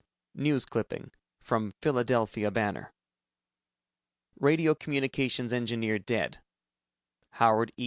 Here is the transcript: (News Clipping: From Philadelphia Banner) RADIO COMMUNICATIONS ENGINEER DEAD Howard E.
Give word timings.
(News 0.33 0.65
Clipping: 0.65 1.11
From 1.39 1.75
Philadelphia 1.79 2.49
Banner) 2.49 2.91
RADIO 4.39 4.73
COMMUNICATIONS 4.73 5.53
ENGINEER 5.53 5.99
DEAD 5.99 6.41
Howard 7.33 7.71
E. 7.77 7.79